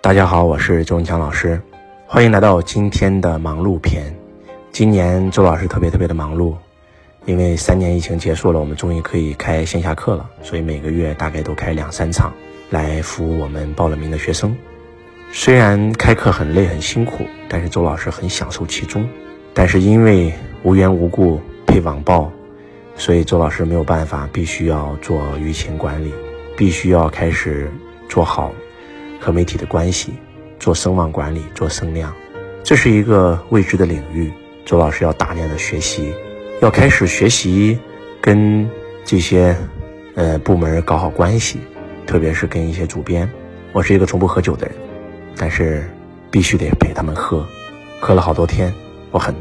[0.00, 1.60] 大家好，我是周文强老师，
[2.06, 4.14] 欢迎来到今天的忙碌篇。
[4.70, 6.54] 今年周老师特别特别的忙碌，
[7.26, 12.32] 因为三年疫情结束了，我们终于可以开线下课了，所以每个月大概都开两三场
[12.70, 14.56] 来服务我们报了名的学生。
[15.32, 19.06] 虽然开课很累很辛苦，但是周老师很享受其中。
[19.52, 22.30] 但是因为无缘无故被网暴，
[22.94, 26.14] 所以周老师没有办法，必须要做舆情管理，
[26.56, 27.68] 必须要开始
[28.08, 28.52] 做好。
[29.20, 30.12] 和媒体的关系，
[30.58, 32.14] 做声望管理，做声量，
[32.62, 34.32] 这是一个未知的领域。
[34.64, 36.12] 周老师要大量的学习，
[36.60, 37.78] 要开始学习
[38.20, 38.68] 跟
[39.04, 39.56] 这些
[40.14, 41.58] 呃部门搞好关系，
[42.06, 43.28] 特别是跟一些主编。
[43.72, 44.74] 我是一个从不喝酒的人，
[45.36, 45.88] 但是
[46.30, 47.46] 必须得陪他们喝，
[48.00, 48.72] 喝了好多天，
[49.10, 49.34] 我很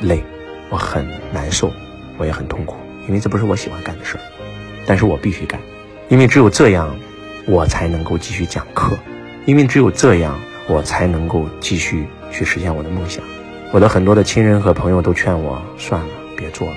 [0.00, 0.22] 累，
[0.70, 1.70] 我很难受，
[2.18, 4.20] 我也很痛苦，因为这不是我喜欢干的事儿，
[4.86, 5.60] 但是我必须干，
[6.08, 6.96] 因为只有这样，
[7.46, 8.96] 我才能够继续讲课。
[9.46, 13.22] 因为只有这样，我才能够继续去实现我的梦想。
[13.72, 16.76] 我的很多的亲人和朋友都劝我算了，别做了。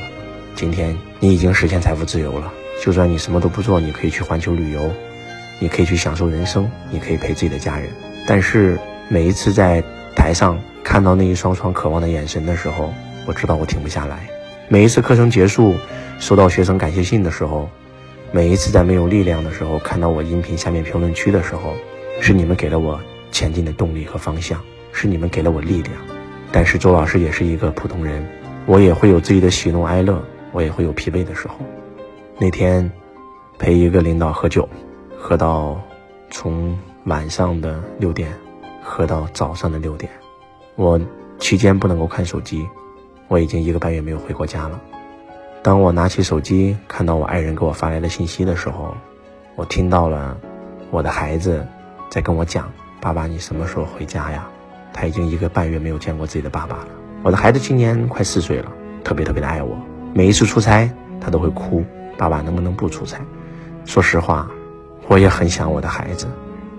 [0.55, 2.51] 今天你已经实现财富自由了，
[2.83, 4.91] 就算你什么都不做，你可以去环球旅游，
[5.59, 7.87] 你可以去享受人生，你可以陪自己的家人。
[8.27, 9.83] 但是每一次在
[10.15, 12.93] 台上看到那一双双渴望的眼神的时候，
[13.25, 14.27] 我知道我停不下来。
[14.67, 15.75] 每一次课程结束，
[16.19, 17.69] 收到学生感谢信的时候，
[18.31, 21.73] 每一次在没有力量的时候，看到我音频下面评论区的时候。
[22.19, 22.99] 是你们给了我
[23.31, 24.59] 前进的动力和方向，
[24.91, 25.93] 是你们给了我力量。
[26.51, 28.27] 但是周老师也是一个普通人，
[28.65, 30.19] 我也会有自己的喜怒哀乐，
[30.51, 31.57] 我也会有疲惫的时候。
[32.39, 32.91] 那天
[33.59, 34.67] 陪一个领导喝酒，
[35.15, 35.79] 喝到
[36.31, 38.33] 从晚上的六点
[38.81, 40.11] 喝到早上的六点，
[40.75, 40.99] 我
[41.37, 42.65] 期间不能够看手机，
[43.27, 44.81] 我已经一个半月没有回过家了。
[45.67, 48.95] 当我拿起手机看到我爱人给我发来的信息的时候，
[49.57, 50.37] 我听到了
[50.91, 51.67] 我的孩子。
[52.09, 54.47] 在跟我讲，爸爸，你什么时候回家呀？
[54.93, 56.87] 他已经一个半月没有见过自己的爸爸了。
[57.21, 58.71] 我的孩子今年快四岁了，
[59.03, 59.77] 特别特别的爱我。
[60.13, 60.89] 每一次出差，
[61.19, 61.83] 他都会哭，
[62.17, 63.19] 爸爸能不能不出差？
[63.83, 64.49] 说实话，
[65.09, 66.27] 我也很想我的孩子，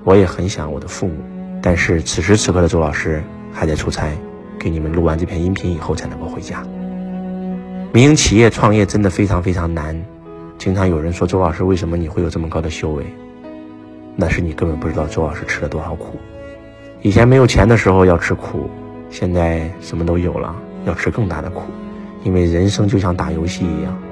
[0.02, 1.22] 我也很想我的父母。
[1.60, 3.22] 但是此时此刻的周老师
[3.52, 4.16] 还在出差，
[4.58, 6.64] 给你们录完这篇音频以后才能够回家。
[7.98, 10.00] 民营企业创业真的非常非常难，
[10.56, 13.04] 经常有人说周老师，为什么你会有这么高的修为？
[14.14, 16.16] 那是你根本不知道周老师吃了多少苦。
[17.02, 18.70] 以前没有钱的时候要吃苦，
[19.10, 20.54] 现在什么都有了，
[20.84, 21.62] 要吃更大的苦。
[22.22, 24.02] 因为人生就像打游戏一样，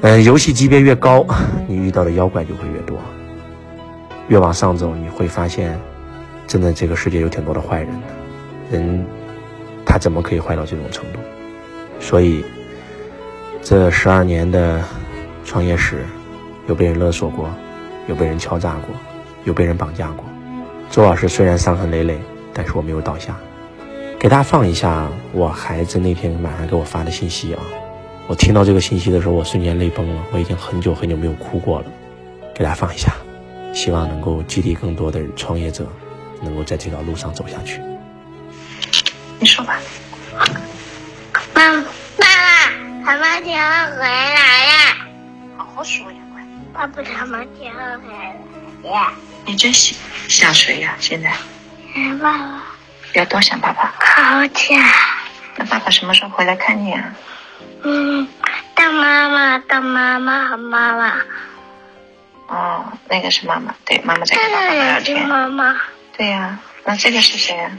[0.00, 1.24] 嗯，游戏级别越高，
[1.68, 2.98] 你遇到的妖怪就会越多。
[4.26, 5.78] 越往上走，你会发现，
[6.48, 8.76] 真的这个世界有挺多的坏人的。
[8.76, 9.06] 人，
[9.86, 11.20] 他怎么可以坏到这种程度？
[12.00, 12.44] 所以，
[13.62, 14.82] 这十二年的
[15.44, 16.04] 创业史，
[16.66, 17.50] 有被人勒索过，
[18.08, 18.88] 有被人敲诈过。
[19.44, 20.24] 有被人绑架过，
[20.90, 22.20] 周老师虽然伤痕累累，
[22.52, 23.34] 但是我没有倒下。
[24.18, 27.62] 给大家放一下我孩子那天晚上给我发的信息啊！
[28.26, 30.22] 我听到这个信息的时候，我瞬间泪崩了。
[30.32, 31.86] 我已经很久很久没有哭过了。
[32.54, 33.14] 给大家放一下，
[33.72, 35.86] 希望能够激励更多的创业者，
[36.42, 37.80] 能够在这条路上走下去。
[39.38, 39.80] 你说吧。
[41.54, 41.82] 妈，
[43.04, 43.60] 他们天
[43.92, 44.96] 回来了。
[45.56, 46.42] 好好说呀，乖。
[46.72, 47.82] 爸爸，他们天回
[48.12, 48.34] 来
[48.82, 49.12] 了。
[49.46, 49.96] 你真想
[50.28, 50.94] 想谁呀？
[51.00, 51.32] 现在
[51.94, 52.62] 想爸爸，
[53.14, 53.94] 要多想爸爸。
[54.00, 54.78] 好想。
[55.56, 57.14] 那爸爸什么时候回来看你啊？
[57.82, 58.28] 嗯，
[58.74, 61.14] 当妈妈，当妈妈和妈妈。
[62.46, 65.28] 哦，那个是妈妈，对，妈妈在跟爸爸聊天。
[65.28, 65.76] 妈妈。
[66.16, 67.70] 对呀，那这个是谁呀？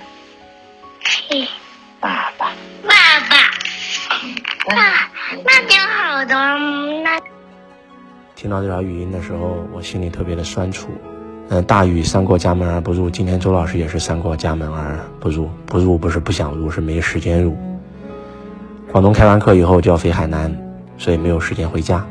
[2.00, 2.52] 爸爸。
[2.88, 3.38] 爸爸。
[4.68, 4.99] 那那
[6.26, 7.24] 挺好的，
[8.36, 10.90] 听到这条语音的时候，我心里特别的酸楚。
[11.48, 15.50] 嗯，大雨三过家门而不入，今天周老师也是三过家门而不入。
[15.66, 17.56] 不入不是不想入，是没时间入。
[18.92, 20.54] 广东开完课以后就要飞海南，
[20.98, 22.06] 所以没有时间回家。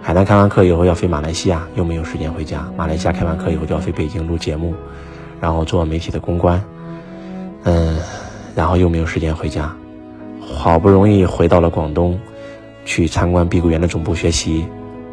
[0.00, 2.64] 海南开完课以后要飞马来西亚，又没有时间回家。
[2.76, 4.72] 马来西亚开完课以后就要飞北京录节目，
[5.40, 6.62] 然后做媒体的公关。
[7.64, 7.98] 嗯，
[8.54, 9.74] 然后又没有时间回家。
[10.40, 12.18] 好不容易回到了广东，
[12.84, 14.66] 去参观碧桂园的总部学习，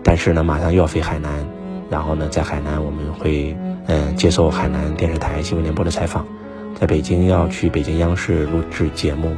[0.03, 1.47] 但是呢，马上又要飞海南。
[1.89, 3.57] 然后呢，在海南我们会
[3.87, 6.23] 嗯接受海南电视台新闻联播的采访，
[6.79, 9.35] 在北京要去北京央视录制节目。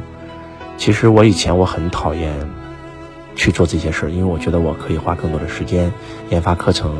[0.76, 2.30] 其实我以前我很讨厌
[3.34, 5.90] 去做这些事儿，因为我觉得我可以花更多的时间
[6.28, 6.94] 研发课程，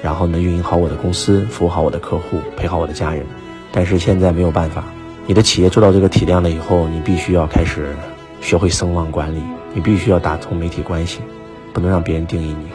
[0.00, 3.26] 然后呢运营好我的公司，服务好我的客户，陪好我的家人。
[3.72, 4.84] 但是现在没有办法，
[5.26, 7.96] 你的企业做到这个体量了以后，你必须要开始
[8.40, 9.42] 学会声望管理，
[9.74, 11.20] 你必须要打通媒体关系，
[11.72, 12.68] 不能让别人定义你。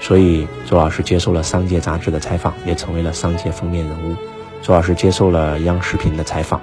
[0.00, 4.14] 所以，周老师接受了《商界》杂志的采访，也成为了商界封面人物。
[4.60, 6.60] 周老师接受了央视频的采访，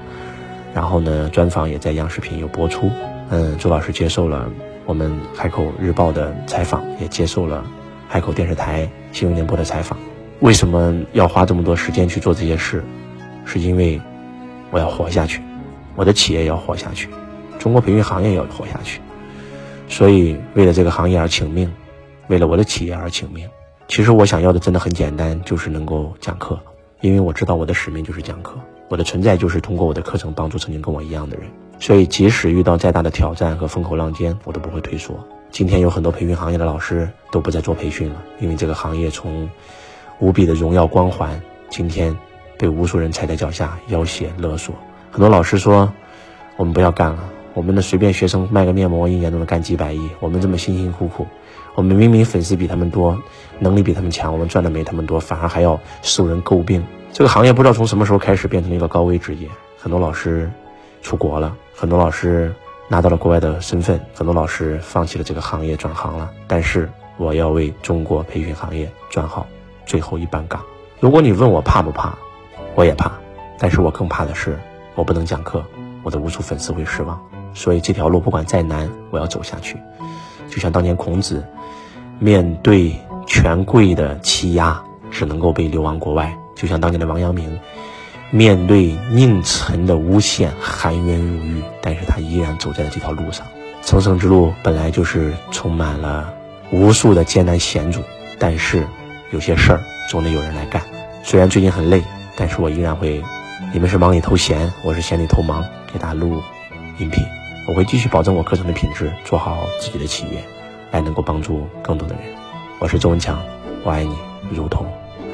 [0.74, 2.92] 然后呢，专访也在央视频有播出。
[3.30, 4.48] 嗯，周老师接受了
[4.86, 7.64] 我们海口日报的采访，也接受了
[8.08, 9.98] 海口电视台新闻联播的采访。
[10.42, 12.84] 为什么要花这么多时间去做这些事？
[13.46, 14.00] 是因为
[14.70, 15.42] 我要活下去，
[15.96, 17.10] 我的企业要活下去，
[17.58, 19.02] 中国培训行业要活下去。
[19.92, 21.70] 所以，为了这个行业而请命，
[22.30, 23.48] 为了我的企业而请命。
[23.90, 26.58] 其实我想要的真的很简单，就是能够讲课。
[27.02, 28.54] 因为我知道我的使命就是讲课，
[28.88, 31.46] 我的存在就是通过我的课程帮助曾经跟我一样的人。
[31.78, 35.14] 所以，即使遇到再大的挑战和风口浪尖，我都不会退缩。
[35.50, 39.50] 今天有很多培训行业的老师都不再做培训了，因为这个行业从
[40.20, 41.38] 无比的荣耀光环，
[41.70, 42.18] 今天
[42.58, 44.74] 被无数人踩在脚下，要挟勒索。
[45.12, 45.92] 很多老师说
[46.56, 50.10] ：“我们不要干了，我们的随便学生卖个面膜，一年都能干几百亿。
[50.20, 51.28] 我们这么辛辛苦苦，
[51.76, 53.18] 我们明明粉丝比他们多，
[53.60, 56.84] 能力比他们强，我们赚的没他们多，反而还要受人诟病。
[57.12, 60.50] 这个行业不知道从什么时候开始变成了一个高危职业，很多老师
[61.02, 62.54] 出国了，很多老师
[62.88, 66.30] 拿到了国外的身份，很多老师放弃了这个行业转行了。
[66.48, 69.48] 但是我要为中国培训行业转好。”
[69.84, 70.62] 最后一班岗。
[71.02, 72.18] 如果你问我怕不怕，
[72.76, 73.12] 我也怕，
[73.58, 74.58] 但是我更怕的是
[74.96, 75.62] 我不能讲课，
[76.04, 77.20] 我的无数粉丝会失望。
[77.54, 79.78] 所以这条路不管再难，我要走下去。
[80.50, 81.44] 就像当年孔子，
[82.20, 82.96] 面对
[83.26, 87.60] 权贵的欺压，只能够被流亡国外；就像当年的王阳明，
[88.30, 93.46] 面对佞臣的诬陷，含冤入狱，但是他依然走在了这条路上。
[93.84, 96.34] 成圣之路本来就是充满了
[96.72, 98.02] 无数的艰难险阻，
[98.40, 98.86] 但是。
[99.32, 100.82] 有些事儿总得有人来干，
[101.24, 102.04] 虽然最近很累，
[102.36, 103.24] 但是我依然会。
[103.72, 105.64] 你们是忙里偷闲，我是闲里偷忙，
[105.94, 106.42] 给大家录
[106.98, 107.24] 音频。
[107.68, 110.44] 我会继续保证我课程的品质，做好自己的企业，
[110.92, 112.24] 来能够帮助更多的人。
[112.80, 113.40] 我是周文强，
[113.84, 114.16] 我爱你，
[114.50, 114.86] 如同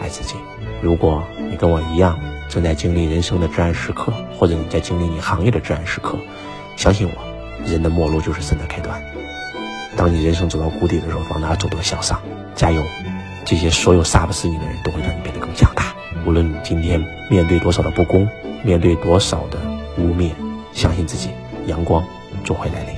[0.01, 0.35] 爱自己。
[0.81, 2.19] 如果你跟我一样
[2.49, 6.17] 正在经历人生的至暗时刻，或者你在经历你行业的至暗时刻，
[6.75, 9.01] 相信我，人的末路就是神的开端。
[9.95, 12.21] 当你人生走到谷底的时候，往哪走都向上，
[12.55, 12.83] 加油！
[13.45, 15.95] 这些所有杀不死你的人都会让你变得更强大。
[16.25, 18.27] 无论你今天面对多少的不公，
[18.63, 19.57] 面对多少的
[19.97, 20.31] 污蔑，
[20.73, 21.29] 相信自己，
[21.67, 22.03] 阳光
[22.47, 22.96] 总会来临。